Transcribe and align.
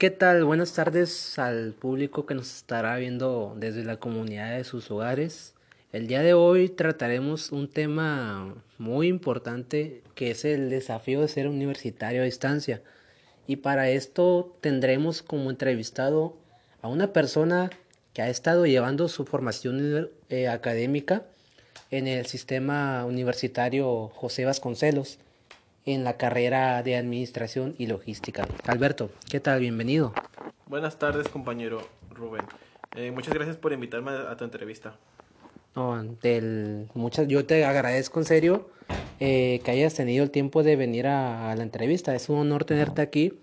¿Qué 0.00 0.08
tal? 0.08 0.46
Buenas 0.46 0.72
tardes 0.72 1.38
al 1.38 1.74
público 1.74 2.24
que 2.24 2.34
nos 2.34 2.56
estará 2.56 2.96
viendo 2.96 3.54
desde 3.58 3.84
la 3.84 3.98
comunidad 3.98 4.56
de 4.56 4.64
sus 4.64 4.90
hogares. 4.90 5.52
El 5.92 6.06
día 6.06 6.22
de 6.22 6.32
hoy 6.32 6.70
trataremos 6.70 7.52
un 7.52 7.68
tema 7.68 8.54
muy 8.78 9.08
importante 9.08 10.02
que 10.14 10.30
es 10.30 10.46
el 10.46 10.70
desafío 10.70 11.20
de 11.20 11.28
ser 11.28 11.48
universitario 11.48 12.22
a 12.22 12.24
distancia. 12.24 12.80
Y 13.46 13.56
para 13.56 13.90
esto 13.90 14.56
tendremos 14.62 15.20
como 15.20 15.50
entrevistado 15.50 16.34
a 16.80 16.88
una 16.88 17.12
persona 17.12 17.68
que 18.14 18.22
ha 18.22 18.30
estado 18.30 18.64
llevando 18.64 19.06
su 19.06 19.26
formación 19.26 20.08
eh, 20.30 20.48
académica 20.48 21.26
en 21.90 22.06
el 22.06 22.24
sistema 22.24 23.04
universitario 23.04 24.08
José 24.14 24.46
Vasconcelos 24.46 25.18
en 25.92 26.04
la 26.04 26.16
carrera 26.16 26.82
de 26.82 26.96
Administración 26.96 27.74
y 27.78 27.86
Logística. 27.86 28.46
Alberto, 28.66 29.10
¿qué 29.28 29.40
tal? 29.40 29.60
Bienvenido. 29.60 30.12
Buenas 30.66 30.98
tardes, 30.98 31.28
compañero 31.28 31.82
Rubén. 32.10 32.44
Eh, 32.96 33.10
muchas 33.10 33.34
gracias 33.34 33.56
por 33.56 33.72
invitarme 33.72 34.10
a 34.12 34.36
tu 34.36 34.44
entrevista. 34.44 34.96
No, 35.74 36.02
del, 36.22 36.88
muchas, 36.94 37.28
yo 37.28 37.46
te 37.46 37.64
agradezco 37.64 38.20
en 38.20 38.26
serio 38.26 38.70
eh, 39.20 39.60
que 39.64 39.70
hayas 39.70 39.94
tenido 39.94 40.24
el 40.24 40.30
tiempo 40.30 40.62
de 40.62 40.76
venir 40.76 41.06
a, 41.06 41.50
a, 41.50 41.56
la 41.56 41.62
entrevista. 41.62 42.14
Es 42.14 42.28
un 42.28 42.38
honor 42.38 42.64
tenerte 42.64 43.02
aquí. 43.02 43.38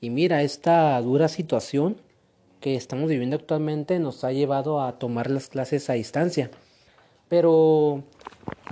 Y 0.00 0.10
mira, 0.10 0.42
esta 0.42 1.00
dura 1.00 1.28
situación 1.28 1.96
que 2.60 2.74
estamos 2.74 3.08
viviendo 3.08 3.36
actualmente 3.36 3.98
nos 3.98 4.24
ha 4.24 4.32
llevado 4.32 4.82
a 4.82 4.98
tomar 4.98 5.30
las 5.30 5.48
clases 5.48 5.90
a 5.90 5.94
distancia. 5.94 6.50
Pero, 7.28 8.02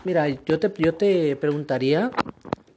mira, 0.05 0.29
yo 0.29 0.59
te, 0.59 0.73
yo 0.79 0.95
te 0.95 1.37
preguntaría 1.37 2.11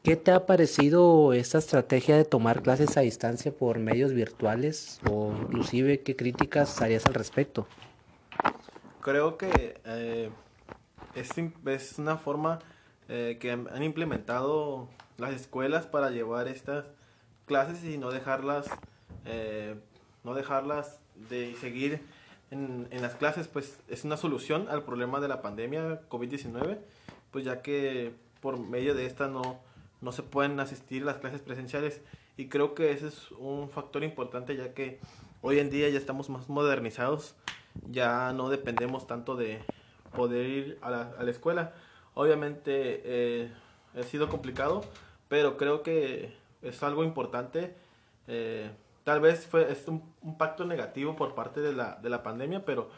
¿Qué 0.03 0.15
te 0.15 0.31
ha 0.31 0.47
parecido 0.47 1.31
esta 1.31 1.59
estrategia 1.59 2.17
de 2.17 2.25
tomar 2.25 2.63
clases 2.63 2.97
a 2.97 3.01
distancia 3.01 3.51
por 3.51 3.77
medios 3.77 4.13
virtuales 4.13 4.99
o 5.07 5.31
inclusive 5.43 6.01
qué 6.01 6.15
críticas 6.15 6.81
harías 6.81 7.05
al 7.05 7.13
respecto? 7.13 7.67
Creo 9.01 9.37
que 9.37 9.79
eh, 9.85 10.31
es, 11.13 11.29
es, 11.67 11.99
una 11.99 12.17
forma 12.17 12.57
eh, 13.09 13.37
que 13.39 13.51
han 13.51 13.83
implementado 13.83 14.89
las 15.19 15.35
escuelas 15.35 15.85
para 15.85 16.09
llevar 16.09 16.47
estas 16.47 16.85
clases 17.45 17.83
y 17.83 17.99
no 17.99 18.09
dejarlas, 18.09 18.71
eh, 19.25 19.75
no 20.23 20.33
dejarlas 20.33 20.99
de 21.29 21.53
seguir 21.61 22.01
en, 22.49 22.87
en 22.89 23.03
las 23.03 23.13
clases, 23.13 23.47
pues 23.47 23.77
es 23.87 24.03
una 24.03 24.17
solución 24.17 24.65
al 24.67 24.81
problema 24.81 25.19
de 25.19 25.27
la 25.27 25.43
pandemia 25.43 26.01
COVID-19, 26.09 26.79
pues 27.29 27.45
ya 27.45 27.61
que 27.61 28.15
por 28.41 28.59
medio 28.59 28.95
de 28.95 29.05
esta 29.05 29.27
no 29.27 29.59
no 30.01 30.11
se 30.11 30.23
pueden 30.23 30.59
asistir 30.59 31.03
las 31.03 31.17
clases 31.17 31.41
presenciales 31.41 32.01
y 32.37 32.47
creo 32.49 32.73
que 32.75 32.91
ese 32.91 33.07
es 33.07 33.31
un 33.31 33.69
factor 33.69 34.03
importante 34.03 34.55
ya 34.55 34.73
que 34.73 34.99
hoy 35.41 35.59
en 35.59 35.69
día 35.69 35.89
ya 35.89 35.97
estamos 35.97 36.29
más 36.29 36.49
modernizados, 36.49 37.35
ya 37.89 38.33
no 38.33 38.49
dependemos 38.49 39.07
tanto 39.07 39.35
de 39.35 39.63
poder 40.15 40.45
ir 40.47 40.79
a 40.81 40.89
la, 40.89 41.13
a 41.17 41.23
la 41.23 41.31
escuela. 41.31 41.73
Obviamente 42.13 43.01
eh, 43.05 43.51
ha 43.97 44.03
sido 44.03 44.29
complicado, 44.29 44.83
pero 45.27 45.57
creo 45.57 45.83
que 45.83 46.33
es 46.61 46.83
algo 46.83 47.03
importante. 47.03 47.75
Eh, 48.27 48.69
tal 49.03 49.21
vez 49.21 49.47
fue 49.47 49.71
es 49.71 49.87
un, 49.87 50.03
un, 50.21 50.37
pacto 50.37 50.65
negativo 50.65 51.15
por 51.15 51.35
parte 51.35 51.61
de 51.61 51.73
la, 51.73 51.95
de 51.95 52.09
la 52.09 52.23
pandemia, 52.23 52.65
pero 52.65 52.89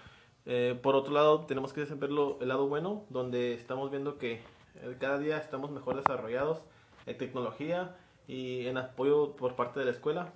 eh, 0.45 0.77
por 0.81 0.95
otro 0.95 1.13
lado 1.13 1.45
tenemos 1.45 1.73
que 1.73 1.85
verlo 1.85 2.37
el 2.41 2.49
lado 2.49 2.67
bueno, 2.67 3.03
donde 3.09 3.53
estamos 3.53 3.89
viendo 3.89 4.17
que 4.17 4.33
eh, 4.33 4.97
cada 4.99 5.17
día 5.17 5.37
estamos 5.37 5.71
mejor 5.71 5.95
desarrollados 5.95 6.59
en 7.05 7.17
tecnología 7.17 7.95
y 8.27 8.67
en 8.67 8.77
apoyo 8.77 9.35
por 9.35 9.55
parte 9.55 9.79
de 9.79 9.85
la 9.85 9.91
escuela. 9.91 10.31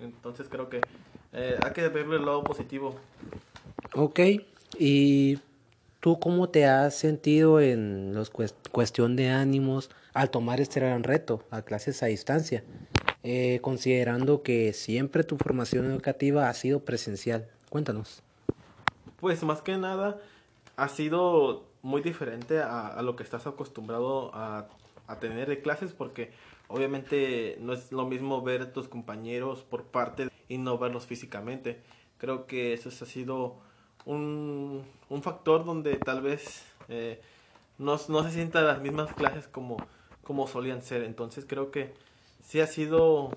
Entonces 0.00 0.48
creo 0.48 0.68
que 0.68 0.80
eh, 1.32 1.58
hay 1.62 1.72
que 1.72 1.88
verlo 1.88 2.16
el 2.16 2.24
lado 2.24 2.42
positivo. 2.44 2.96
Ok, 3.94 4.20
y 4.78 5.38
tú 6.00 6.18
cómo 6.18 6.48
te 6.48 6.66
has 6.66 6.96
sentido 6.96 7.60
en 7.60 8.14
los 8.14 8.30
cuestión 8.30 9.16
de 9.16 9.30
ánimos 9.30 9.90
al 10.12 10.30
tomar 10.30 10.60
este 10.60 10.80
gran 10.80 11.02
reto 11.02 11.44
a 11.50 11.62
clases 11.62 12.02
a 12.02 12.06
distancia, 12.06 12.64
eh, 13.22 13.60
considerando 13.62 14.42
que 14.42 14.72
siempre 14.72 15.24
tu 15.24 15.36
formación 15.36 15.86
educativa 15.86 16.48
ha 16.48 16.54
sido 16.54 16.80
presencial. 16.80 17.48
Cuéntanos. 17.70 18.22
Pues 19.20 19.42
más 19.42 19.62
que 19.62 19.76
nada 19.76 20.20
ha 20.76 20.88
sido 20.88 21.64
muy 21.82 22.02
diferente 22.02 22.60
a, 22.60 22.88
a 22.88 23.02
lo 23.02 23.16
que 23.16 23.22
estás 23.22 23.46
acostumbrado 23.46 24.30
a 24.34 24.68
a 25.06 25.18
tener 25.18 25.62
clases 25.62 25.92
porque 25.92 26.32
obviamente 26.68 27.56
no 27.60 27.72
es 27.72 27.92
lo 27.92 28.06
mismo 28.06 28.42
ver 28.42 28.72
tus 28.72 28.88
compañeros 28.88 29.62
por 29.62 29.84
parte 29.84 30.28
y 30.48 30.58
no 30.58 30.78
verlos 30.78 31.06
físicamente. 31.06 31.82
Creo 32.18 32.46
que 32.46 32.72
eso 32.72 32.88
ha 32.88 33.06
sido 33.06 33.58
un, 34.04 34.84
un 35.08 35.22
factor 35.22 35.64
donde 35.64 35.96
tal 35.96 36.22
vez 36.22 36.64
eh, 36.88 37.20
no, 37.78 37.98
no, 38.08 38.22
se 38.22 38.30
sientan 38.30 38.66
las 38.66 38.80
mismas 38.80 39.12
clases 39.14 39.48
como, 39.48 39.76
como 40.22 40.46
solían 40.46 40.82
ser. 40.82 41.02
Entonces 41.02 41.44
creo 41.46 41.70
que 41.70 41.94
sí 42.42 42.60
ha 42.60 42.66
sido 42.66 43.30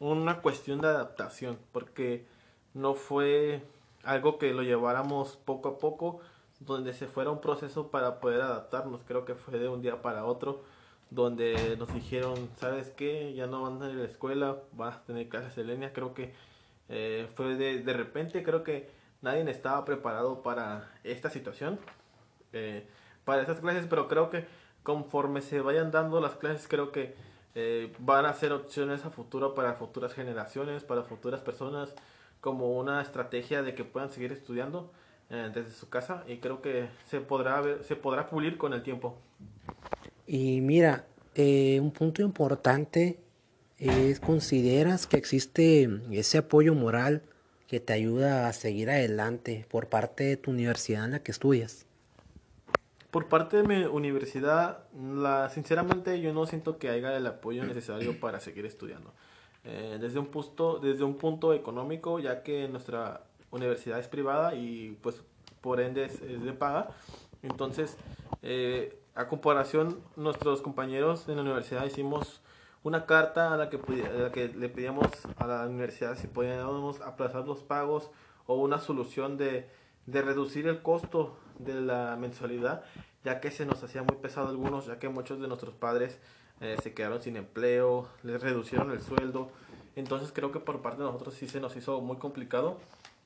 una 0.00 0.40
cuestión 0.40 0.80
de 0.80 0.88
adaptación 0.88 1.58
porque 1.72 2.26
no 2.72 2.94
fue 2.94 3.62
algo 4.02 4.38
que 4.38 4.52
lo 4.52 4.62
lleváramos 4.62 5.36
poco 5.36 5.68
a 5.70 5.78
poco, 5.78 6.20
donde 6.60 6.92
se 6.92 7.06
fuera 7.06 7.30
un 7.30 7.40
proceso 7.40 7.88
para 7.88 8.20
poder 8.20 8.40
adaptarnos. 8.40 9.02
Creo 9.06 9.24
que 9.24 9.34
fue 9.34 9.58
de 9.58 9.68
un 9.68 9.82
día 9.82 10.02
para 10.02 10.24
otro 10.24 10.62
donde 11.14 11.76
nos 11.78 11.92
dijeron, 11.94 12.50
¿sabes 12.56 12.90
qué? 12.90 13.34
Ya 13.34 13.46
no 13.46 13.62
van 13.62 13.82
a 13.82 13.90
ir 13.90 13.96
a 13.96 14.00
la 14.00 14.04
escuela, 14.04 14.56
vas 14.72 14.96
a 14.96 15.04
tener 15.04 15.28
clases 15.28 15.56
en 15.58 15.68
línea. 15.68 15.92
Creo 15.92 16.14
que 16.14 16.32
eh, 16.88 17.28
fue 17.34 17.54
de, 17.56 17.82
de 17.82 17.92
repente, 17.92 18.42
creo 18.42 18.64
que 18.64 18.90
nadie 19.22 19.48
estaba 19.50 19.84
preparado 19.84 20.42
para 20.42 20.90
esta 21.04 21.30
situación, 21.30 21.78
eh, 22.52 22.86
para 23.24 23.42
estas 23.42 23.60
clases, 23.60 23.86
pero 23.88 24.08
creo 24.08 24.30
que 24.30 24.46
conforme 24.82 25.40
se 25.40 25.60
vayan 25.60 25.90
dando 25.90 26.20
las 26.20 26.36
clases, 26.36 26.68
creo 26.68 26.92
que 26.92 27.14
eh, 27.54 27.92
van 28.00 28.26
a 28.26 28.34
ser 28.34 28.52
opciones 28.52 29.04
a 29.04 29.10
futuro 29.10 29.54
para 29.54 29.74
futuras 29.74 30.12
generaciones, 30.12 30.82
para 30.82 31.04
futuras 31.04 31.40
personas, 31.40 31.94
como 32.40 32.76
una 32.78 33.00
estrategia 33.00 33.62
de 33.62 33.74
que 33.74 33.84
puedan 33.84 34.10
seguir 34.10 34.32
estudiando 34.32 34.92
eh, 35.30 35.50
desde 35.54 35.70
su 35.70 35.88
casa 35.88 36.24
y 36.26 36.38
creo 36.38 36.60
que 36.60 36.88
se 37.06 37.20
podrá 37.20 37.60
ver, 37.60 37.82
se 37.84 37.96
podrá 37.96 38.28
pulir 38.28 38.58
con 38.58 38.74
el 38.74 38.82
tiempo. 38.82 39.16
Y 40.26 40.60
mira, 40.60 41.06
eh, 41.34 41.78
un 41.80 41.90
punto 41.90 42.22
importante 42.22 43.18
es, 43.78 44.20
¿consideras 44.20 45.06
que 45.06 45.16
existe 45.16 45.88
ese 46.12 46.38
apoyo 46.38 46.74
moral 46.74 47.22
que 47.66 47.80
te 47.80 47.92
ayuda 47.92 48.48
a 48.48 48.52
seguir 48.52 48.90
adelante 48.90 49.66
por 49.70 49.88
parte 49.88 50.24
de 50.24 50.36
tu 50.36 50.50
universidad 50.50 51.04
en 51.04 51.12
la 51.12 51.18
que 51.22 51.32
estudias? 51.32 51.86
Por 53.10 53.28
parte 53.28 53.58
de 53.58 53.62
mi 53.64 53.84
universidad, 53.84 54.84
la, 54.94 55.50
sinceramente 55.50 56.20
yo 56.20 56.32
no 56.32 56.46
siento 56.46 56.78
que 56.78 56.88
haya 56.88 57.16
el 57.16 57.26
apoyo 57.26 57.64
necesario 57.64 58.18
para 58.20 58.40
seguir 58.40 58.66
estudiando. 58.66 59.12
Eh, 59.64 59.98
desde, 60.00 60.18
un 60.18 60.26
punto, 60.26 60.78
desde 60.78 61.04
un 61.04 61.16
punto 61.16 61.54
económico, 61.54 62.18
ya 62.18 62.42
que 62.42 62.68
nuestra 62.68 63.22
universidad 63.50 63.98
es 63.98 64.08
privada 64.08 64.54
y 64.54 64.98
pues 65.00 65.22
por 65.60 65.80
ende 65.80 66.04
es, 66.04 66.20
es 66.20 66.42
de 66.42 66.52
paga, 66.52 66.90
entonces 67.42 67.96
eh, 68.42 68.98
a 69.14 69.28
comparación, 69.28 70.00
nuestros 70.16 70.60
compañeros 70.60 71.28
en 71.28 71.36
la 71.36 71.42
universidad 71.42 71.84
hicimos 71.86 72.40
una 72.82 73.06
carta 73.06 73.54
a 73.54 73.56
la 73.56 73.70
que, 73.70 73.78
le 74.54 74.68
pedíamos 74.68 75.06
a 75.36 75.46
la 75.46 75.66
universidad 75.66 76.16
si 76.18 76.26
podíamos 76.26 77.00
aplazar 77.00 77.46
los 77.46 77.62
pagos 77.62 78.10
o 78.46 78.56
una 78.56 78.78
solución 78.78 79.38
de, 79.38 79.68
de 80.06 80.22
reducir 80.22 80.66
el 80.66 80.82
costo 80.82 81.38
de 81.58 81.80
la 81.80 82.16
mensualidad, 82.16 82.84
ya 83.24 83.40
que 83.40 83.50
se 83.50 83.64
nos 83.64 83.82
hacía 83.82 84.02
muy 84.02 84.16
pesado 84.16 84.48
a 84.48 84.50
algunos, 84.50 84.86
ya 84.86 84.98
que 84.98 85.08
muchos 85.08 85.40
de 85.40 85.48
nuestros 85.48 85.74
padres 85.74 86.18
eh, 86.60 86.76
se 86.82 86.92
quedaron 86.92 87.22
sin 87.22 87.36
empleo, 87.36 88.08
les 88.22 88.42
reducieron 88.42 88.90
el 88.90 89.00
sueldo. 89.00 89.50
Entonces 89.96 90.32
creo 90.32 90.52
que 90.52 90.60
por 90.60 90.82
parte 90.82 90.98
de 90.98 91.06
nosotros 91.06 91.34
sí 91.34 91.48
se 91.48 91.60
nos 91.60 91.76
hizo 91.76 92.00
muy 92.00 92.18
complicado. 92.18 92.78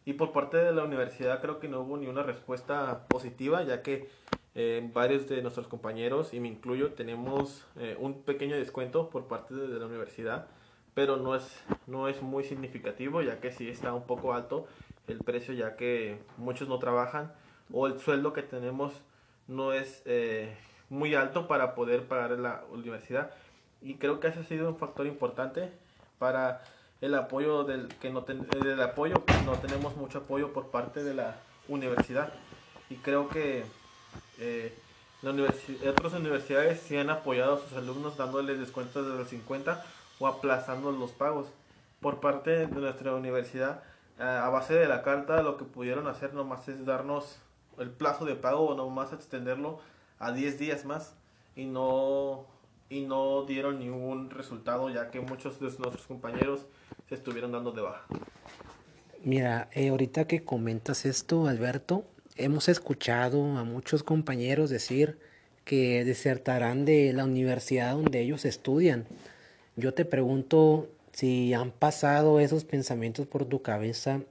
Y 0.04 0.14
por 0.14 0.32
parte 0.32 0.56
de 0.56 0.72
la 0.72 0.84
universidad 0.84 1.40
creo 1.40 1.58
que 1.58 1.68
no 1.68 1.80
hubo 1.80 1.96
ni 1.96 2.06
una 2.06 2.22
respuesta 2.22 3.06
positiva, 3.08 3.62
ya 3.64 3.82
que 3.82 4.08
eh, 4.60 4.90
varios 4.92 5.28
de 5.28 5.40
nuestros 5.40 5.68
compañeros, 5.68 6.34
y 6.34 6.40
me 6.40 6.48
incluyo, 6.48 6.94
tenemos 6.94 7.64
eh, 7.76 7.96
un 8.00 8.22
pequeño 8.22 8.56
descuento 8.56 9.08
por 9.08 9.28
parte 9.28 9.54
de, 9.54 9.68
de, 9.68 9.78
la 9.78 9.86
universidad, 9.86 10.48
pero 10.94 11.16
no 11.16 11.36
es, 11.36 11.62
no 11.86 12.08
es 12.08 12.22
muy 12.22 12.42
significativo, 12.42 13.22
ya 13.22 13.40
que 13.40 13.52
sí 13.52 13.68
está 13.68 13.94
un 13.94 14.02
poco 14.02 14.34
alto 14.34 14.66
el 15.06 15.18
precio, 15.20 15.54
ya 15.54 15.76
que 15.76 16.18
muchos 16.38 16.68
no 16.68 16.80
trabajan, 16.80 17.32
o 17.72 17.86
el 17.86 18.00
sueldo 18.00 18.32
que 18.32 18.42
tenemos 18.42 18.92
no 19.46 19.72
es 19.72 20.02
eh, 20.06 20.56
muy 20.88 21.14
alto 21.14 21.46
para 21.46 21.76
poder 21.76 22.08
pagar 22.08 22.32
la 22.32 22.64
universidad. 22.72 23.30
Y 23.80 23.94
creo 23.94 24.18
que 24.18 24.26
ese 24.26 24.40
ha 24.40 24.44
sido 24.44 24.68
un 24.68 24.76
factor 24.76 25.06
importante 25.06 25.70
para 26.18 26.62
el 27.00 27.14
apoyo 27.14 27.62
del 27.62 27.86
que 28.00 28.10
no 28.10 28.24
ten, 28.24 28.44
del 28.48 28.82
apoyo 28.82 29.22
no 29.44 29.52
tenemos 29.58 29.96
mucho 29.96 30.18
apoyo 30.18 30.52
por 30.52 30.72
parte 30.72 31.04
de 31.04 31.14
la 31.14 31.36
universidad 31.68 32.32
y 32.90 32.96
creo 32.96 33.28
que 33.28 33.62
eh, 34.38 34.76
la 35.22 35.30
universi 35.30 35.76
otras 35.88 36.12
universidades 36.12 36.80
sí 36.80 36.96
han 36.96 37.10
apoyado 37.10 37.54
a 37.54 37.60
sus 37.60 37.72
alumnos 37.72 38.16
dándoles 38.16 38.58
descuentos 38.58 39.06
de 39.06 39.14
los 39.18 39.28
50 39.28 39.84
o 40.18 40.26
aplazando 40.26 40.92
los 40.92 41.12
pagos. 41.12 41.46
por 42.00 42.20
parte 42.20 42.50
de 42.50 42.66
nuestra 42.68 43.12
universidad, 43.14 43.82
eh, 44.20 44.22
a 44.22 44.48
base 44.50 44.74
de 44.74 44.86
la 44.86 45.02
carta, 45.02 45.42
lo 45.42 45.56
que 45.56 45.64
pudieron 45.64 46.06
hacer 46.06 46.32
nomás 46.32 46.68
es 46.68 46.84
darnos 46.84 47.40
el 47.78 47.90
plazo 47.90 48.24
de 48.24 48.36
pago 48.36 48.68
o 48.68 48.74
nomás 48.76 49.12
extenderlo 49.12 49.80
a 50.20 50.30
10 50.30 50.58
días 50.60 50.84
más 50.84 51.14
y 51.56 51.64
no, 51.64 52.46
y 52.88 53.00
no 53.02 53.44
dieron 53.44 53.80
ningún 53.80 54.30
resultado 54.30 54.90
ya 54.90 55.10
que 55.10 55.20
muchos 55.20 55.58
de 55.58 55.66
nuestros 55.66 56.06
compañeros 56.06 56.66
se 57.08 57.16
estuvieron 57.16 57.50
dando 57.50 57.72
de 57.72 57.82
baja. 57.82 58.04
Mira, 59.24 59.68
eh, 59.72 59.88
ahorita 59.88 60.26
que 60.26 60.44
comentas 60.44 61.04
esto, 61.04 61.48
Alberto, 61.48 62.04
hemos 62.38 62.68
escuchado 62.68 63.42
a 63.58 63.64
muchos 63.64 64.02
compañeros 64.02 64.70
decir 64.70 65.18
que 65.64 66.04
desertarán 66.04 66.84
de 66.84 67.12
la 67.12 67.24
universidad 67.24 67.92
donde 67.92 68.20
ellos 68.20 68.44
estudian. 68.44 69.06
Yo 69.76 69.92
te 69.92 70.04
pregunto 70.04 70.88
si 71.12 71.52
han 71.52 71.72
pasado 71.72 72.40
esos 72.40 72.64
pensamientos 72.64 73.26
por 73.26 73.44
tu 73.44 73.60
cabeza 73.60 74.22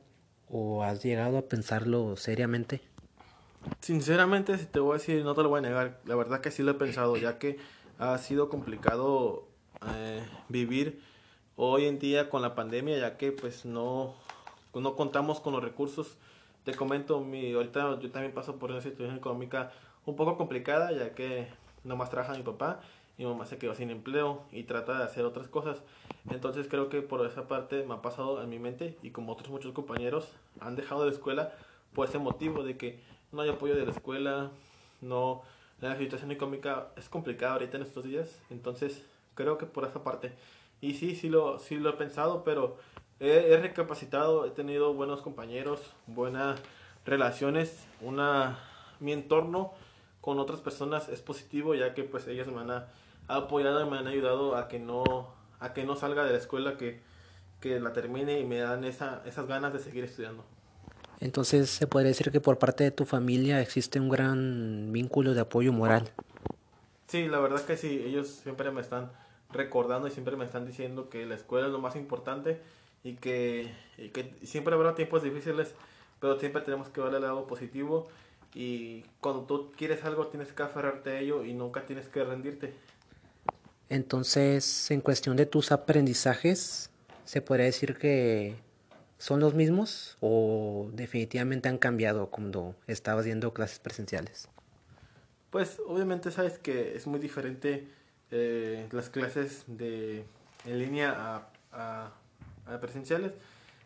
o 0.49 0.83
has 0.83 1.03
llegado 1.03 1.37
a 1.37 1.43
pensarlo 1.43 2.15
seriamente. 2.15 2.81
Sinceramente, 3.81 4.57
si 4.57 4.65
te 4.65 4.79
voy 4.79 4.95
a 4.95 4.97
decir, 4.97 5.23
no 5.23 5.35
te 5.35 5.43
lo 5.43 5.49
voy 5.49 5.59
a 5.59 5.61
negar. 5.61 5.99
La 6.05 6.15
verdad 6.15 6.41
que 6.41 6.51
sí 6.51 6.63
lo 6.63 6.71
he 6.71 6.75
pensado, 6.75 7.17
ya 7.17 7.37
que 7.37 7.57
ha 7.99 8.17
sido 8.17 8.49
complicado 8.49 9.47
eh, 9.95 10.23
vivir 10.49 11.01
hoy 11.55 11.85
en 11.85 11.99
día 11.99 12.29
con 12.29 12.41
la 12.41 12.55
pandemia, 12.55 12.97
ya 12.97 13.17
que 13.17 13.31
pues 13.31 13.65
no, 13.65 14.15
no 14.73 14.95
contamos 14.95 15.39
con 15.39 15.53
los 15.53 15.63
recursos. 15.63 16.17
Te 16.67 16.75
comento, 16.75 17.21
mi, 17.21 17.53
ahorita 17.53 17.97
yo 18.01 18.11
también 18.11 18.33
paso 18.33 18.57
por 18.57 18.71
una 18.71 18.81
situación 18.81 19.15
económica 19.15 19.71
un 20.05 20.17
poco 20.17 20.35
complicada, 20.35 20.91
ya 20.91 21.15
que 21.15 21.47
nomás 21.85 22.09
trabaja 22.09 22.33
mi 22.33 22.43
papá, 22.43 22.81
mi 23.17 23.23
mamá 23.23 23.45
se 23.45 23.57
quedó 23.57 23.73
sin 23.73 23.89
empleo 23.89 24.41
y 24.51 24.63
trata 24.63 24.97
de 24.97 25.05
hacer 25.05 25.23
otras 25.23 25.47
cosas. 25.47 25.81
Entonces 26.29 26.67
creo 26.67 26.89
que 26.89 27.01
por 27.01 27.25
esa 27.25 27.47
parte 27.47 27.85
me 27.85 27.93
ha 27.93 28.01
pasado 28.01 28.43
en 28.43 28.49
mi 28.49 28.59
mente 28.59 28.97
y 29.01 29.11
como 29.11 29.31
otros 29.31 29.49
muchos 29.49 29.71
compañeros 29.71 30.33
han 30.59 30.75
dejado 30.75 31.05
de 31.05 31.11
la 31.11 31.13
escuela 31.13 31.53
por 31.93 32.09
ese 32.09 32.17
motivo 32.17 32.63
de 32.63 32.75
que 32.75 32.99
no 33.31 33.43
hay 33.43 33.49
apoyo 33.49 33.73
de 33.73 33.85
la 33.85 33.91
escuela, 33.91 34.51
no 34.99 35.43
la 35.79 35.95
situación 35.95 36.31
económica 36.31 36.89
es 36.97 37.07
complicada 37.07 37.53
ahorita 37.53 37.77
en 37.77 37.83
estos 37.83 38.03
días, 38.03 38.41
entonces 38.49 39.05
creo 39.35 39.57
que 39.57 39.67
por 39.67 39.85
esa 39.85 40.03
parte. 40.03 40.33
Y 40.81 40.95
sí, 40.95 41.15
sí 41.15 41.29
lo, 41.29 41.59
sí 41.59 41.77
lo 41.77 41.91
he 41.91 41.93
pensado, 41.93 42.43
pero 42.43 42.75
he, 43.19 43.53
he 43.53 43.57
recapacitado, 43.57 44.45
he 44.45 44.51
tenido 44.51 44.93
buenos 44.93 45.21
compañeros, 45.21 45.81
buenas 46.07 46.59
relaciones, 47.05 47.85
una, 48.01 48.59
mi 48.99 49.13
entorno 49.13 49.73
con 50.21 50.39
otras 50.39 50.59
personas 50.59 51.07
es 51.09 51.21
positivo 51.21 51.73
ya 51.73 51.93
que 51.93 52.03
pues 52.03 52.27
ellas 52.27 52.47
me 52.47 52.59
han 52.59 52.85
apoyado 53.27 53.85
y 53.85 53.89
me 53.89 53.97
han 53.97 54.07
ayudado 54.07 54.57
a 54.57 54.67
que 54.67 54.79
no, 54.79 55.03
a 55.59 55.73
que 55.73 55.85
no 55.85 55.95
salga 55.95 56.25
de 56.25 56.31
la 56.31 56.37
escuela, 56.37 56.77
que, 56.77 56.99
que 57.61 57.79
la 57.79 57.93
termine 57.93 58.39
y 58.39 58.45
me 58.45 58.59
dan 58.59 58.83
esa, 58.83 59.21
esas 59.25 59.47
ganas 59.47 59.73
de 59.73 59.79
seguir 59.79 60.03
estudiando. 60.03 60.43
Entonces 61.19 61.69
se 61.69 61.87
puede 61.87 62.07
decir 62.07 62.31
que 62.31 62.41
por 62.41 62.59
parte 62.59 62.83
de 62.83 62.91
tu 62.91 63.05
familia 63.05 63.61
existe 63.61 63.99
un 63.99 64.09
gran 64.09 64.91
vínculo 64.91 65.33
de 65.33 65.41
apoyo 65.41 65.73
moral. 65.73 66.09
Sí, 67.07 67.27
la 67.27 67.39
verdad 67.39 67.61
que 67.61 67.77
sí, 67.77 68.03
ellos 68.05 68.27
siempre 68.27 68.69
me 68.69 68.81
están 68.81 69.11
recordando 69.51 70.07
y 70.09 70.11
siempre 70.11 70.35
me 70.35 70.45
están 70.45 70.65
diciendo 70.65 71.09
que 71.09 71.25
la 71.25 71.35
escuela 71.35 71.67
es 71.67 71.71
lo 71.71 71.79
más 71.79 71.95
importante 71.95 72.61
y 73.03 73.15
que, 73.15 73.71
y 73.97 74.09
que 74.09 74.33
siempre 74.43 74.73
habrá 74.73 74.95
tiempos 74.95 75.23
difíciles, 75.23 75.73
pero 76.19 76.39
siempre 76.39 76.61
tenemos 76.61 76.89
que 76.89 77.01
verle 77.01 77.17
el 77.17 77.23
lado 77.23 77.47
positivo 77.47 78.07
y 78.53 79.03
cuando 79.19 79.43
tú 79.43 79.71
quieres 79.77 80.03
algo 80.03 80.27
tienes 80.27 80.51
que 80.51 80.63
aferrarte 80.63 81.09
a 81.11 81.19
ello 81.19 81.43
y 81.43 81.53
nunca 81.53 81.85
tienes 81.85 82.07
que 82.07 82.23
rendirte. 82.23 82.73
Entonces, 83.89 84.91
en 84.91 85.01
cuestión 85.01 85.37
de 85.37 85.45
tus 85.45 85.71
aprendizajes, 85.71 86.89
se 87.23 87.41
podría 87.41 87.65
decir 87.65 87.97
que 87.97 88.55
son 89.17 89.39
los 89.39 89.53
mismos 89.53 90.17
o 90.21 90.89
definitivamente 90.93 91.69
han 91.69 91.77
cambiado 91.77 92.27
cuando 92.29 92.75
estabas 92.87 93.25
viendo 93.25 93.53
clases 93.53 93.79
presenciales? 93.79 94.47
Pues 95.49 95.81
obviamente 95.85 96.31
sabes 96.31 96.59
que 96.59 96.95
es 96.95 97.07
muy 97.07 97.19
diferente 97.19 97.87
eh, 98.31 98.87
las 98.91 99.09
clases 99.09 99.63
de 99.67 100.25
en 100.65 100.79
línea 100.79 101.13
a, 101.15 101.49
a, 101.71 102.11
presenciales, 102.79 103.33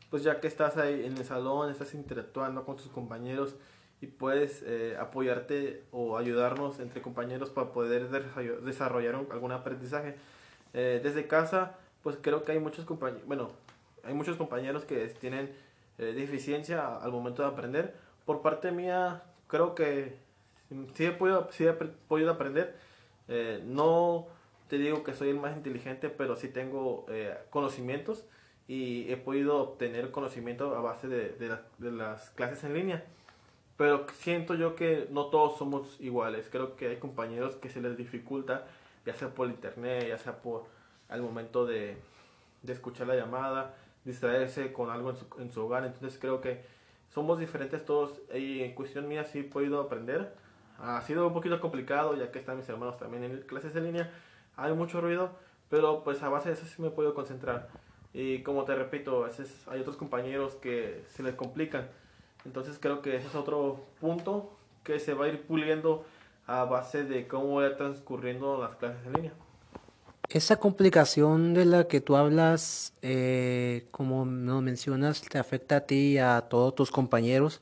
pues 0.10 0.24
ya 0.24 0.40
que 0.40 0.48
estás 0.48 0.78
ahí 0.78 1.06
en 1.06 1.18
el 1.18 1.26
salón, 1.26 1.72
estás 1.72 1.94
interactuando 1.94 2.66
con 2.66 2.76
tus 2.76 2.88
compañeros 2.88 3.56
y 4.02 4.08
puedes 4.08 4.64
eh, 4.66 4.98
apoyarte 5.00 5.84
o 5.92 6.18
ayudarnos 6.18 6.80
entre 6.80 7.02
compañeros 7.02 7.50
para 7.50 7.72
poder 7.72 8.10
desarrollar 8.62 9.16
algún 9.16 9.52
aprendizaje. 9.52 10.16
Eh, 10.74 11.00
desde 11.04 11.28
casa, 11.28 11.78
pues 12.02 12.18
creo 12.20 12.44
que 12.44 12.52
hay 12.52 12.60
muchos 12.60 12.84
compañeros, 12.86 13.26
bueno, 13.28 13.52
hay 14.04 14.14
muchos 14.16 14.38
compañeros 14.38 14.86
que 14.86 15.08
tienen 15.08 15.54
eh, 16.00 16.14
deficiencia 16.14 16.98
al 16.98 17.12
momento 17.12 17.44
de 17.44 17.50
aprender. 17.50 17.96
Por 18.26 18.42
parte 18.42 18.72
mía, 18.72 19.22
creo 19.48 19.76
que 19.76 20.18
sí 20.96 21.06
he 21.06 21.12
podido, 21.12 21.48
sí 21.52 21.66
he 21.68 21.74
podido 21.74 22.32
aprender. 22.32 22.76
No 23.66 24.28
te 24.68 24.78
digo 24.78 25.04
que 25.06 25.14
soy 25.14 25.30
el 25.30 25.40
más 25.40 25.56
inteligente, 25.56 26.10
pero 26.10 26.36
sí 26.36 26.50
tengo 26.50 27.06
conocimientos 27.50 28.26
y 28.72 29.12
he 29.12 29.18
podido 29.18 29.58
obtener 29.58 30.12
conocimiento 30.12 30.78
a 30.78 30.80
base 30.80 31.10
de, 31.10 31.34
de, 31.34 31.58
de, 31.78 31.92
las 31.92 32.30
clases 32.30 32.64
en 32.64 32.74
línea. 32.74 33.04
Pero 33.76 34.06
siento 34.14 34.56
yo 34.56 34.78
que 34.78 35.10
no 35.12 35.26
todos 35.26 35.58
somos 35.58 36.00
iguales. 36.00 36.48
Creo 36.50 36.78
que 36.78 36.88
hay 36.88 36.96
compañeros 36.96 37.58
que 37.58 37.68
se 37.68 37.82
les 37.82 37.98
dificulta, 37.98 38.66
ya 39.06 39.14
sea 39.14 39.28
por 39.28 39.50
internet, 39.50 40.08
ya 40.08 40.18
sea 40.18 40.42
por 40.42 40.68
al 41.10 41.22
momento 41.22 41.66
de, 41.66 41.98
de 42.62 42.72
escuchar 42.72 43.08
la 43.08 43.16
llamada, 43.16 43.76
distraerse 44.06 44.72
con 44.72 44.90
algo 44.90 45.10
en 45.10 45.18
su, 45.18 45.26
en 45.40 45.52
su 45.52 45.66
hogar. 45.66 45.84
Entonces 45.84 46.18
creo 46.18 46.40
que 46.40 46.62
somos 47.14 47.40
diferentes 47.40 47.84
todos 47.84 48.22
y 48.34 48.62
en 48.62 48.74
cuestión 48.74 49.06
mía 49.06 49.26
sí 49.26 49.40
he 49.40 49.44
podido 49.44 49.82
aprender. 49.82 50.34
Ha 50.80 51.02
sido 51.02 51.28
un 51.28 51.34
poquito 51.34 51.60
complicado 51.60 52.16
ya 52.16 52.32
que 52.32 52.40
están 52.40 52.56
mis 52.56 52.70
hermanos 52.70 52.98
también 52.98 53.26
en 53.26 53.42
clases 53.42 53.76
en 53.76 53.84
línea. 53.84 54.10
Hay 54.56 54.72
mucho 54.72 55.02
ruido, 55.02 55.32
pero 55.70 56.06
pues 56.06 56.24
a 56.24 56.30
base 56.30 56.48
de 56.48 56.56
eso 56.56 56.66
sí 56.66 56.82
me 56.82 56.88
he 56.88 56.92
podido 56.92 57.14
concentrar. 57.14 57.68
Y 58.14 58.44
como 58.44 58.66
te 58.66 58.76
repito, 58.76 59.24
a 59.24 59.28
veces 59.28 59.50
hay 59.68 59.80
otros 59.80 59.98
compañeros 59.98 60.56
que 60.56 61.04
se 61.10 61.24
les 61.24 61.36
complican. 61.36 61.88
Entonces 62.46 62.78
creo 62.80 63.02
que 63.02 63.16
ese 63.16 63.28
es 63.28 63.36
otro 63.36 63.86
punto 64.00 64.52
que 64.84 65.00
se 65.00 65.14
va 65.14 65.26
a 65.26 65.28
ir 65.30 65.42
puliendo 65.44 66.04
a 66.48 66.66
base 66.66 67.04
de 67.04 67.28
cómo 67.28 67.62
va 67.62 67.78
transcurriendo 67.78 68.60
las 68.60 68.76
clases 68.76 69.06
en 69.06 69.14
línea. 69.14 69.34
Esa 70.28 70.58
complicación 70.58 71.54
de 71.54 71.66
la 71.66 71.88
que 71.88 72.00
tú 72.00 72.16
hablas, 72.16 72.94
eh, 73.02 73.88
como 73.92 74.26
nos 74.26 74.62
mencionas, 74.64 75.22
te 75.22 75.38
afecta 75.38 75.78
a 75.78 75.82
ti 75.82 76.14
y 76.14 76.18
a 76.18 76.42
todos 76.42 76.74
tus 76.74 76.90
compañeros, 76.90 77.62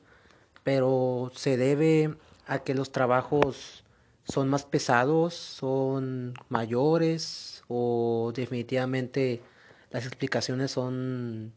pero 0.62 1.32
se 1.34 1.56
debe 1.56 2.14
a 2.46 2.60
que 2.60 2.74
los 2.74 2.92
trabajos 2.92 3.84
son 4.24 4.48
más 4.48 4.64
pesados, 4.64 5.34
son 5.34 6.34
mayores 6.48 7.64
o 7.68 8.32
definitivamente 8.34 9.42
las 9.90 10.06
explicaciones 10.06 10.70
son 10.70 11.52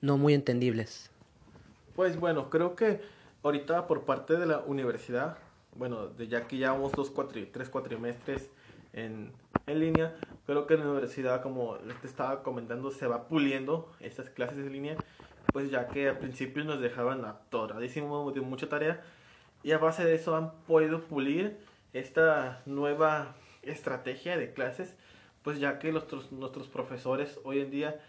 no 0.00 0.16
muy 0.16 0.34
entendibles. 0.34 1.10
Pues 1.94 2.18
bueno, 2.18 2.50
creo 2.50 2.74
que 2.74 3.00
ahorita 3.42 3.86
por 3.86 4.04
parte 4.04 4.36
de 4.36 4.46
la 4.46 4.58
universidad, 4.60 5.38
bueno, 5.76 6.06
de 6.06 6.28
ya 6.28 6.46
que 6.46 6.56
llevamos 6.56 6.92
dos 6.92 7.12
tres 7.52 7.68
cuatrimestres 7.68 8.50
en, 8.92 9.32
en 9.66 9.80
línea, 9.80 10.16
creo 10.46 10.66
que 10.66 10.76
la 10.76 10.84
universidad, 10.84 11.42
como 11.42 11.76
te 11.76 12.06
estaba 12.06 12.42
comentando, 12.42 12.90
se 12.90 13.06
va 13.06 13.28
puliendo 13.28 13.90
estas 14.00 14.30
clases 14.30 14.58
en 14.58 14.72
línea, 14.72 14.96
pues 15.52 15.70
ya 15.70 15.88
que 15.88 16.08
al 16.08 16.18
principio 16.18 16.64
nos 16.64 16.80
dejaban 16.80 17.24
atoradísimo 17.24 18.30
de 18.32 18.40
mucha 18.40 18.68
tarea 18.68 19.02
y 19.62 19.72
a 19.72 19.78
base 19.78 20.04
de 20.04 20.14
eso 20.14 20.36
han 20.36 20.52
podido 20.66 21.02
pulir 21.02 21.58
esta 21.92 22.62
nueva 22.66 23.34
estrategia 23.62 24.36
de 24.36 24.52
clases, 24.52 24.96
pues 25.42 25.58
ya 25.58 25.78
que 25.78 25.92
nuestros, 25.92 26.32
nuestros 26.32 26.68
profesores 26.68 27.40
hoy 27.44 27.60
en 27.60 27.70
día 27.70 28.00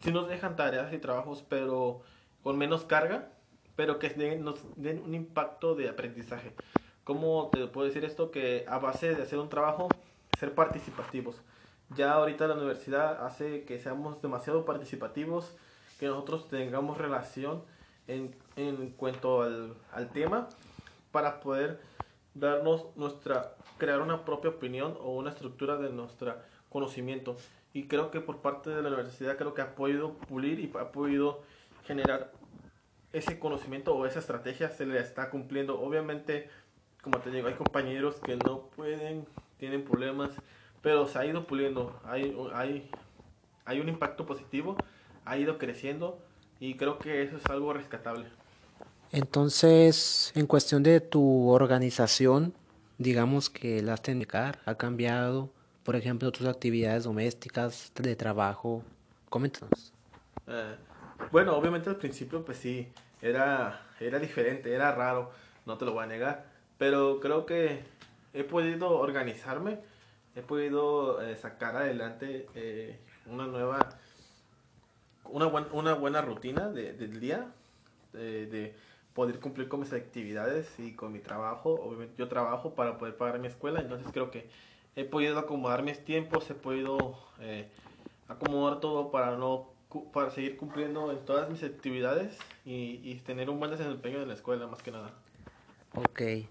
sí 0.00 0.12
nos 0.12 0.28
dejan 0.28 0.56
tareas 0.56 0.92
y 0.92 0.98
trabajos, 0.98 1.44
pero 1.48 2.02
con 2.42 2.58
menos 2.58 2.84
carga, 2.84 3.30
pero 3.74 3.98
que 3.98 4.38
nos 4.38 4.60
den 4.76 5.02
un 5.02 5.14
impacto 5.14 5.74
de 5.74 5.88
aprendizaje. 5.88 6.52
¿Cómo 7.04 7.50
te 7.52 7.66
puedo 7.66 7.86
decir 7.86 8.04
esto? 8.04 8.30
Que 8.30 8.64
a 8.68 8.78
base 8.78 9.14
de 9.14 9.22
hacer 9.22 9.38
un 9.38 9.48
trabajo, 9.48 9.88
ser 10.38 10.54
participativos. 10.54 11.40
Ya 11.94 12.12
ahorita 12.14 12.48
la 12.48 12.54
universidad 12.54 13.24
hace 13.24 13.64
que 13.64 13.78
seamos 13.78 14.20
demasiado 14.22 14.64
participativos, 14.64 15.54
que 16.00 16.06
nosotros 16.06 16.48
tengamos 16.48 16.98
relación 16.98 17.62
en, 18.08 18.34
en 18.56 18.90
cuanto 18.90 19.42
al, 19.42 19.74
al 19.92 20.10
tema 20.10 20.48
para 21.12 21.40
poder 21.40 21.80
darnos 22.34 22.86
nuestra, 22.96 23.54
crear 23.78 24.00
una 24.00 24.24
propia 24.24 24.50
opinión 24.50 24.96
o 25.00 25.16
una 25.16 25.30
estructura 25.30 25.76
de 25.76 25.90
nuestro 25.90 26.36
conocimiento. 26.68 27.36
Y 27.72 27.88
creo 27.88 28.10
que 28.10 28.20
por 28.20 28.38
parte 28.38 28.70
de 28.70 28.82
la 28.82 28.88
universidad 28.88 29.36
creo 29.36 29.54
que 29.54 29.62
ha 29.62 29.74
podido 29.74 30.14
pulir 30.14 30.60
y 30.60 30.72
ha 30.78 30.92
podido 30.92 31.42
generar 31.84 32.32
ese 33.12 33.38
conocimiento 33.38 33.94
o 33.94 34.06
esa 34.06 34.18
estrategia 34.18 34.70
se 34.70 34.86
le 34.86 34.98
está 34.98 35.30
cumpliendo. 35.30 35.80
Obviamente, 35.80 36.48
como 37.02 37.18
te 37.18 37.30
digo, 37.30 37.48
hay 37.48 37.54
compañeros 37.54 38.16
que 38.16 38.36
no 38.36 38.62
pueden, 38.76 39.26
tienen 39.58 39.84
problemas 39.84 40.30
pero 40.86 41.08
se 41.08 41.18
ha 41.18 41.26
ido 41.26 41.48
puliendo. 41.48 41.98
Hay, 42.04 42.36
hay, 42.54 42.88
hay 43.64 43.80
un 43.80 43.88
impacto 43.88 44.24
positivo 44.24 44.76
ha 45.24 45.36
ido 45.36 45.58
creciendo 45.58 46.20
y 46.60 46.76
creo 46.76 46.98
que 47.00 47.22
eso 47.24 47.36
es 47.36 47.46
algo 47.46 47.72
rescatable. 47.72 48.26
Entonces, 49.10 50.30
en 50.36 50.46
cuestión 50.46 50.84
de 50.84 51.00
tu 51.00 51.48
organización, 51.48 52.54
digamos 52.98 53.50
que 53.50 53.82
la 53.82 53.94
has 53.94 54.02
ha 54.64 54.74
cambiado, 54.76 55.50
por 55.86 55.94
ejemplo, 55.94 56.32
tus 56.32 56.48
actividades 56.48 57.04
domésticas, 57.04 57.92
de 57.94 58.16
trabajo, 58.16 58.82
coméntanos. 59.28 59.92
Eh, 60.48 60.74
bueno, 61.30 61.56
obviamente 61.56 61.88
al 61.88 61.94
principio 61.94 62.44
pues 62.44 62.58
sí, 62.58 62.88
era, 63.22 63.86
era 64.00 64.18
diferente, 64.18 64.74
era 64.74 64.92
raro, 64.92 65.30
no 65.64 65.78
te 65.78 65.84
lo 65.84 65.92
voy 65.92 66.02
a 66.02 66.08
negar, 66.08 66.44
pero 66.76 67.20
creo 67.20 67.46
que 67.46 67.84
he 68.34 68.42
podido 68.42 68.98
organizarme, 68.98 69.78
he 70.34 70.42
podido 70.42 71.22
eh, 71.22 71.36
sacar 71.36 71.76
adelante 71.76 72.48
eh, 72.56 72.98
una 73.26 73.46
nueva, 73.46 73.88
una, 75.26 75.46
una 75.46 75.94
buena 75.94 76.20
rutina 76.20 76.68
de, 76.68 76.94
del 76.94 77.20
día, 77.20 77.46
de, 78.12 78.74
poder 79.14 79.38
cumplir 79.38 79.68
con 79.68 79.80
mis 79.80 79.92
actividades 79.92 80.68
y 80.78 80.92
con 80.92 81.10
mi 81.12 81.20
trabajo. 81.20 81.80
Obviamente 81.80 82.16
yo 82.18 82.28
trabajo 82.28 82.74
para 82.74 82.98
poder 82.98 83.16
pagar 83.16 83.38
mi 83.38 83.46
escuela, 83.46 83.80
entonces 83.80 84.08
creo 84.12 84.30
que 84.30 84.46
he 84.96 85.04
podido 85.04 85.38
acomodar 85.38 85.82
mis 85.82 86.04
tiempos, 86.04 86.50
he 86.50 86.54
podido 86.54 87.18
eh, 87.40 87.68
acomodar 88.28 88.80
todo 88.80 89.10
para 89.10 89.36
no 89.36 89.74
para 90.12 90.30
seguir 90.30 90.56
cumpliendo 90.56 91.12
en 91.12 91.24
todas 91.24 91.48
mis 91.48 91.62
actividades 91.62 92.36
y, 92.64 93.00
y 93.04 93.14
tener 93.24 93.48
un 93.48 93.58
buen 93.58 93.70
desempeño 93.70 94.20
en 94.20 94.28
la 94.28 94.34
escuela 94.34 94.66
más 94.66 94.82
que 94.82 94.90
nada. 94.90 95.14
Ok, 95.94 96.20
eh, 96.20 96.48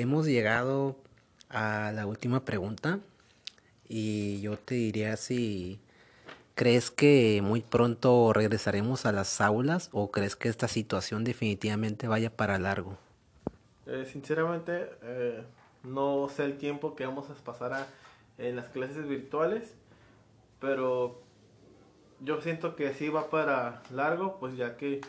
hemos 0.00 0.26
llegado 0.26 0.96
a 1.50 1.92
la 1.92 2.06
última 2.06 2.44
pregunta 2.44 3.00
y 3.88 4.40
yo 4.40 4.56
te 4.56 4.74
diría 4.76 5.16
si 5.16 5.80
crees 6.54 6.90
que 6.90 7.40
muy 7.42 7.60
pronto 7.60 8.32
regresaremos 8.32 9.06
a 9.06 9.12
las 9.12 9.40
aulas 9.40 9.90
o 9.92 10.10
crees 10.10 10.36
que 10.36 10.48
esta 10.48 10.68
situación 10.68 11.24
definitivamente 11.24 12.08
vaya 12.08 12.30
para 12.30 12.58
largo. 12.58 12.96
Eh, 13.86 14.06
sinceramente, 14.10 14.88
no 15.86 16.28
sé 16.28 16.44
el 16.44 16.58
tiempo 16.58 16.94
que 16.94 17.06
vamos 17.06 17.30
a 17.30 17.34
pasar 17.34 17.86
en 18.38 18.56
las 18.56 18.68
clases 18.68 19.08
virtuales, 19.08 19.74
pero 20.60 21.20
yo 22.20 22.40
siento 22.40 22.76
que 22.76 22.92
sí 22.94 23.08
va 23.08 23.30
para 23.30 23.82
largo, 23.90 24.38
pues 24.38 24.56
ya 24.56 24.76
que 24.76 25.00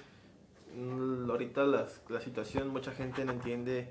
Mm, 0.77 1.29
ahorita 1.29 1.65
la 1.65 1.87
situación, 2.19 2.69
mucha 2.69 2.91
gente 2.91 3.25
no 3.25 3.31
entiende 3.31 3.87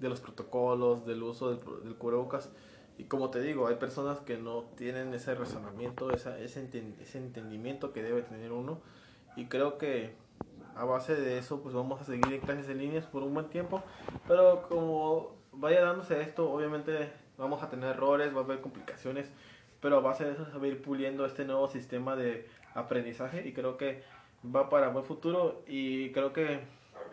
de 0.00 0.08
los 0.08 0.20
protocolos, 0.20 1.06
del 1.06 1.22
uso 1.22 1.50
del, 1.50 1.60
del 1.84 1.94
cubrebocas. 1.94 2.50
Y 2.98 3.04
como 3.04 3.30
te 3.30 3.40
digo, 3.40 3.68
hay 3.68 3.76
personas 3.76 4.18
que 4.20 4.36
no 4.36 4.64
tienen 4.76 5.14
ese 5.14 5.34
razonamiento, 5.34 6.10
ese 6.10 6.60
entendimiento 7.14 7.92
que 7.92 8.02
debe 8.02 8.22
tener 8.22 8.50
uno. 8.50 8.80
Y 9.36 9.46
creo 9.46 9.78
que 9.78 10.14
a 10.74 10.84
base 10.84 11.14
de 11.14 11.38
eso, 11.38 11.60
pues 11.62 11.74
vamos 11.74 12.00
a 12.00 12.04
seguir 12.04 12.32
en 12.32 12.40
clases 12.40 12.68
en 12.68 12.78
líneas 12.78 13.06
por 13.06 13.22
un 13.22 13.34
buen 13.34 13.48
tiempo. 13.50 13.82
Pero 14.26 14.66
como 14.68 15.36
vaya 15.52 15.82
dándose 15.82 16.20
esto, 16.20 16.50
obviamente 16.50 17.10
vamos 17.36 17.62
a 17.62 17.70
tener 17.70 17.90
errores, 17.90 18.34
va 18.34 18.40
a 18.40 18.44
haber 18.44 18.60
complicaciones. 18.60 19.30
Pero 19.80 19.98
a 19.98 20.00
base 20.00 20.24
de 20.24 20.32
eso 20.32 20.44
se 20.44 20.58
va 20.58 20.64
a 20.64 20.68
ir 20.68 20.82
puliendo 20.82 21.24
este 21.24 21.44
nuevo 21.44 21.68
sistema 21.68 22.16
de 22.16 22.48
aprendizaje. 22.74 23.46
Y 23.46 23.52
creo 23.52 23.76
que 23.76 24.02
va 24.44 24.68
para 24.68 24.88
buen 24.88 25.04
futuro 25.04 25.62
y 25.66 26.10
creo 26.12 26.32
que 26.32 26.60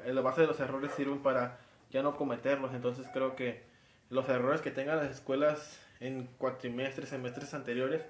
la 0.06 0.22
base 0.22 0.42
de 0.42 0.48
los 0.48 0.60
errores 0.60 0.92
sirven 0.92 1.20
para 1.20 1.60
ya 1.92 2.02
no 2.02 2.16
cometerlos. 2.16 2.74
Entonces 2.74 3.08
creo 3.14 3.36
que 3.36 3.64
los 4.10 4.28
errores 4.30 4.62
que 4.62 4.72
tengan 4.72 4.98
las 4.98 5.12
escuelas 5.12 5.80
en 6.00 6.28
cuatrimestres, 6.38 7.10
semestres 7.10 7.54
anteriores, 7.54 8.04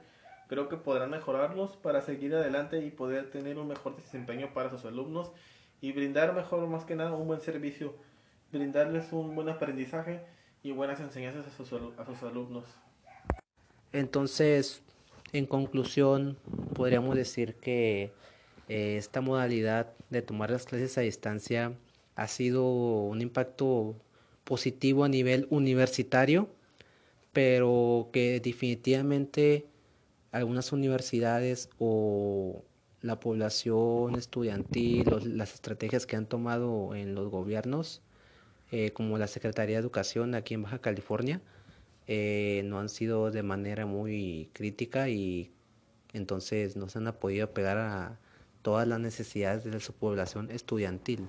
creo 0.47 0.69
que 0.69 0.77
podrán 0.77 1.09
mejorarlos 1.09 1.75
para 1.77 2.01
seguir 2.01 2.35
adelante 2.35 2.79
y 2.79 2.91
poder 2.91 3.29
tener 3.31 3.57
un 3.57 3.67
mejor 3.67 3.95
desempeño 3.95 4.53
para 4.53 4.69
sus 4.69 4.85
alumnos 4.85 5.31
y 5.81 5.91
brindar 5.91 6.33
mejor, 6.33 6.67
más 6.67 6.85
que 6.85 6.95
nada, 6.95 7.13
un 7.13 7.27
buen 7.27 7.41
servicio, 7.41 7.93
brindarles 8.57 9.11
un 9.11 9.35
buen 9.35 9.49
aprendizaje 9.49 10.21
y 10.63 10.71
buenas 10.71 10.99
enseñanzas 10.99 11.45
a 11.47 12.05
sus, 12.05 12.23
alumnos. 12.23 12.65
Entonces, 13.91 14.81
en 15.33 15.45
conclusión, 15.45 16.37
podríamos 16.73 17.15
decir 17.15 17.55
que 17.55 18.11
eh, 18.67 18.97
esta 18.97 19.21
modalidad 19.21 19.93
de 20.09 20.21
tomar 20.21 20.49
las 20.49 20.65
clases 20.65 20.97
a 20.97 21.01
distancia 21.01 21.73
ha 22.15 22.27
sido 22.27 22.65
un 22.65 23.21
impacto 23.21 23.95
positivo 24.43 25.03
a 25.03 25.09
nivel 25.09 25.47
universitario, 25.49 26.49
pero 27.33 28.09
que 28.11 28.39
definitivamente 28.39 29.67
algunas 30.31 30.71
universidades 30.71 31.69
o 31.79 32.63
la 33.01 33.19
población 33.19 34.15
estudiantil, 34.15 35.05
las 35.37 35.53
estrategias 35.53 36.05
que 36.05 36.15
han 36.15 36.25
tomado 36.25 36.95
en 36.95 37.13
los 37.13 37.29
gobiernos, 37.29 38.01
eh, 38.71 38.91
como 38.91 39.17
la 39.17 39.27
Secretaría 39.27 39.75
de 39.75 39.81
Educación 39.81 40.35
aquí 40.35 40.53
en 40.53 40.63
Baja 40.63 40.79
California, 40.79 41.41
eh, 42.07 42.61
no 42.65 42.79
han 42.79 42.89
sido 42.89 43.31
de 43.31 43.43
manera 43.43 43.85
muy 43.85 44.49
crítica 44.53 45.09
y 45.09 45.51
entonces 46.13 46.75
no 46.75 46.87
se 46.89 46.99
han 46.99 47.13
podido 47.13 47.51
pegar 47.51 47.77
a, 47.77 48.19
todas 48.65 48.87
las 48.87 48.99
necesidades 48.99 49.63
de 49.63 49.79
su 49.79 49.93
población 49.93 50.49
estudiantil. 50.49 51.27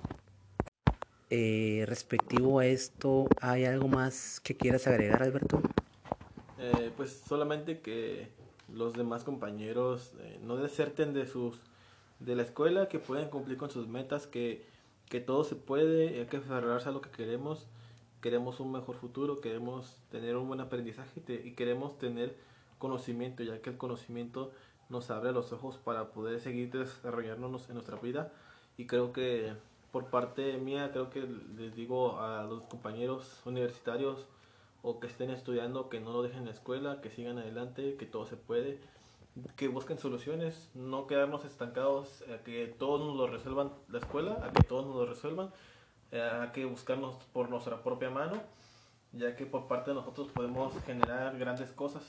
Eh, 1.29 1.83
respectivo 1.85 2.57
a 2.57 2.65
esto, 2.65 3.27
¿hay 3.41 3.65
algo 3.65 3.87
más 3.87 4.39
que 4.39 4.57
quieras 4.57 4.87
agregar, 4.87 5.21
Alberto? 5.21 5.61
Eh, 6.57 6.91
pues 6.97 7.11
solamente 7.27 7.79
que 7.79 8.29
los 8.73 8.95
demás 8.95 9.23
compañeros 9.23 10.15
eh, 10.19 10.39
no 10.41 10.57
deserten 10.57 11.13
de 11.13 11.27
sus 11.27 11.59
de 12.19 12.35
la 12.35 12.41
escuela, 12.41 12.87
que 12.87 12.97
pueden 12.97 13.29
cumplir 13.29 13.59
con 13.59 13.69
sus 13.69 13.87
metas, 13.87 14.25
que, 14.25 14.65
que 15.09 15.19
todo 15.19 15.43
se 15.43 15.55
puede, 15.55 16.19
hay 16.19 16.25
que 16.25 16.37
aferrarse 16.37 16.89
a 16.89 16.91
lo 16.91 17.01
que 17.01 17.09
queremos, 17.09 17.67
queremos 18.21 18.59
un 18.59 18.71
mejor 18.71 18.95
futuro, 18.95 19.39
queremos 19.39 19.97
tener 20.11 20.35
un 20.35 20.47
buen 20.47 20.59
aprendizaje 20.59 21.21
y 21.27 21.51
queremos 21.51 21.97
tener 21.97 22.35
conocimiento, 22.77 23.43
ya 23.43 23.61
que 23.61 23.69
el 23.69 23.77
conocimiento 23.77 24.51
nos 24.89 25.09
abre 25.09 25.31
los 25.31 25.51
ojos 25.51 25.77
para 25.77 26.11
poder 26.11 26.39
seguir 26.39 26.71
desarrollándonos 26.71 27.69
en 27.69 27.75
nuestra 27.75 27.97
vida. 27.97 28.31
Y 28.77 28.85
creo 28.85 29.11
que 29.13 29.53
por 29.91 30.09
parte 30.09 30.57
mía 30.57 30.91
creo 30.91 31.09
que 31.09 31.27
les 31.57 31.75
digo 31.75 32.19
a 32.19 32.43
los 32.43 32.63
compañeros 32.63 33.41
universitarios 33.45 34.25
o 34.83 34.99
que 34.99 35.07
estén 35.07 35.31
estudiando 35.31 35.89
que 35.89 35.99
no 35.99 36.11
lo 36.11 36.21
dejen 36.21 36.39
en 36.39 36.45
la 36.45 36.51
escuela, 36.51 37.01
que 37.01 37.09
sigan 37.09 37.37
adelante, 37.37 37.95
que 37.95 38.05
todo 38.05 38.25
se 38.25 38.37
puede, 38.37 38.79
que 39.55 39.67
busquen 39.67 39.97
soluciones, 39.97 40.69
no 40.73 41.07
quedarnos 41.07 41.45
estancados 41.45 42.23
a 42.33 42.43
que 42.43 42.73
todos 42.77 43.05
nos 43.05 43.15
lo 43.15 43.27
resuelvan 43.27 43.71
la 43.89 43.99
escuela, 43.99 44.39
a 44.43 44.51
que 44.51 44.63
todos 44.63 44.85
nos 44.85 44.95
lo 44.95 45.05
resuelvan, 45.05 45.51
eh, 46.11 46.21
a 46.21 46.51
que 46.51 46.65
buscarnos 46.65 47.15
por 47.33 47.49
nuestra 47.49 47.83
propia 47.83 48.09
mano, 48.09 48.41
ya 49.13 49.35
que 49.35 49.45
por 49.45 49.67
parte 49.67 49.91
de 49.91 49.95
nosotros 49.95 50.29
podemos 50.33 50.73
generar 50.85 51.37
grandes 51.37 51.71
cosas. 51.71 52.03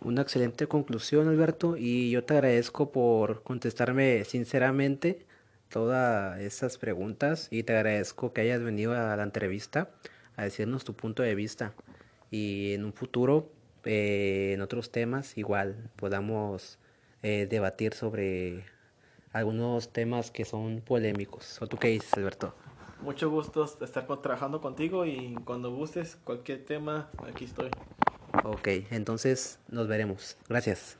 Una 0.00 0.22
excelente 0.22 0.66
conclusión, 0.66 1.28
Alberto, 1.28 1.76
y 1.76 2.10
yo 2.10 2.24
te 2.24 2.34
agradezco 2.34 2.92
por 2.92 3.42
contestarme 3.42 4.24
sinceramente 4.24 5.26
todas 5.68 6.38
esas 6.40 6.78
preguntas 6.78 7.48
y 7.50 7.62
te 7.62 7.74
agradezco 7.74 8.32
que 8.32 8.42
hayas 8.42 8.62
venido 8.62 8.92
a 8.92 9.16
la 9.16 9.22
entrevista 9.22 9.90
a 10.36 10.44
decirnos 10.44 10.84
tu 10.84 10.94
punto 10.94 11.22
de 11.22 11.34
vista 11.34 11.72
y 12.30 12.74
en 12.74 12.84
un 12.84 12.92
futuro 12.92 13.50
eh, 13.86 14.52
en 14.54 14.60
otros 14.60 14.90
temas 14.90 15.38
igual 15.38 15.90
podamos 15.96 16.78
eh, 17.22 17.46
debatir 17.48 17.94
sobre 17.94 18.64
algunos 19.32 19.92
temas 19.92 20.30
que 20.30 20.44
son 20.44 20.80
polémicos. 20.80 21.60
¿O 21.62 21.66
tú 21.66 21.76
qué 21.76 21.88
dices, 21.88 22.12
Alberto? 22.14 22.54
Mucho 23.00 23.30
gusto 23.30 23.64
estar 23.64 24.06
trabajando 24.22 24.60
contigo 24.60 25.04
y 25.04 25.34
cuando 25.44 25.70
gustes 25.70 26.16
cualquier 26.24 26.64
tema, 26.64 27.10
aquí 27.26 27.44
estoy. 27.44 27.70
Ok, 28.44 28.68
entonces 28.90 29.58
nos 29.68 29.88
veremos. 29.88 30.36
Gracias. 30.48 30.98